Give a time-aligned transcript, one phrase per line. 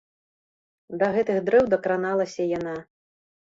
[1.03, 2.77] Да гэтых дрэў дакраналася яна.